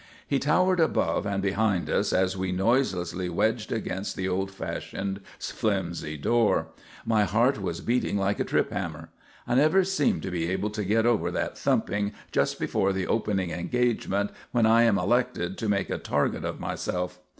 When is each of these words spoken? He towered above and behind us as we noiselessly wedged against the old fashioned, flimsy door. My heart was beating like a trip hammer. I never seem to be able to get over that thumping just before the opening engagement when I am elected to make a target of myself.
He 0.27 0.39
towered 0.39 0.79
above 0.79 1.27
and 1.27 1.43
behind 1.43 1.87
us 1.87 2.11
as 2.11 2.35
we 2.35 2.51
noiselessly 2.51 3.29
wedged 3.29 3.71
against 3.71 4.15
the 4.15 4.27
old 4.27 4.49
fashioned, 4.49 5.21
flimsy 5.37 6.17
door. 6.17 6.69
My 7.05 7.23
heart 7.23 7.61
was 7.61 7.81
beating 7.81 8.17
like 8.17 8.39
a 8.39 8.43
trip 8.43 8.71
hammer. 8.71 9.09
I 9.45 9.53
never 9.53 9.83
seem 9.83 10.19
to 10.21 10.31
be 10.31 10.49
able 10.49 10.71
to 10.71 10.83
get 10.83 11.05
over 11.05 11.29
that 11.29 11.55
thumping 11.55 12.13
just 12.31 12.59
before 12.59 12.93
the 12.93 13.05
opening 13.05 13.51
engagement 13.51 14.31
when 14.51 14.65
I 14.65 14.85
am 14.85 14.97
elected 14.97 15.55
to 15.59 15.69
make 15.69 15.91
a 15.91 15.99
target 15.99 16.43
of 16.45 16.59
myself. 16.59 17.19